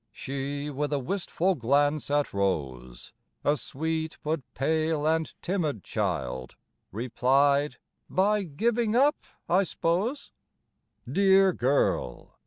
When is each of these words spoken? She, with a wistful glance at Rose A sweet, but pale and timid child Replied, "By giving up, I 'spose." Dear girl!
She, 0.11 0.71
with 0.71 0.91
a 0.93 0.97
wistful 0.97 1.53
glance 1.53 2.09
at 2.09 2.33
Rose 2.33 3.13
A 3.43 3.55
sweet, 3.55 4.17
but 4.23 4.41
pale 4.55 5.05
and 5.05 5.31
timid 5.43 5.83
child 5.83 6.55
Replied, 6.91 7.77
"By 8.09 8.41
giving 8.41 8.95
up, 8.95 9.17
I 9.47 9.61
'spose." 9.61 10.31
Dear 11.07 11.53
girl! 11.53 12.33